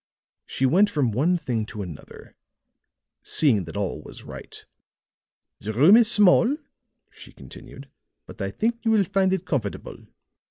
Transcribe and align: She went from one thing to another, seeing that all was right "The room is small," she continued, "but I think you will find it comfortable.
She 0.47 0.65
went 0.65 0.89
from 0.89 1.11
one 1.11 1.37
thing 1.37 1.63
to 1.67 1.83
another, 1.83 2.35
seeing 3.21 3.65
that 3.65 3.77
all 3.77 4.01
was 4.01 4.23
right 4.23 4.65
"The 5.59 5.73
room 5.73 5.95
is 5.95 6.09
small," 6.09 6.57
she 7.11 7.31
continued, 7.31 7.87
"but 8.25 8.41
I 8.41 8.49
think 8.49 8.79
you 8.83 8.89
will 8.89 9.03
find 9.03 9.31
it 9.31 9.45
comfortable. 9.45 10.07